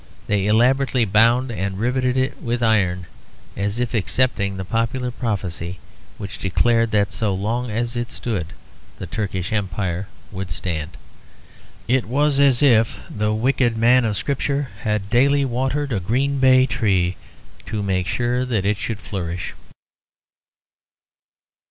They 0.25 0.47
elaborately 0.47 1.05
bound 1.05 1.51
and 1.51 1.77
riveted 1.77 2.17
it 2.17 2.41
with 2.41 2.63
iron, 2.63 3.05
as 3.55 3.77
if 3.77 3.93
accepting 3.93 4.57
the 4.57 4.65
popular 4.65 5.11
prophecy 5.11 5.77
which 6.17 6.39
declared 6.39 6.89
that 6.89 7.13
so 7.13 7.35
long 7.35 7.69
as 7.69 7.95
it 7.95 8.11
stood 8.11 8.47
the 8.97 9.05
Turkish 9.05 9.53
Empire 9.53 10.07
would 10.31 10.49
stand. 10.51 10.97
It 11.87 12.05
was 12.05 12.39
as 12.39 12.63
if 12.63 12.97
the 13.15 13.31
wicked 13.31 13.77
man 13.77 14.03
of 14.03 14.17
Scripture 14.17 14.69
had 14.81 15.11
daily 15.11 15.45
watered 15.45 15.93
a 15.93 15.99
green 15.99 16.39
bay 16.39 16.65
tree, 16.65 17.15
to 17.67 17.83
make 17.83 18.07
sure 18.07 18.43
that 18.43 18.65
it 18.65 18.77
should 18.77 18.99
flourish. 19.01 19.53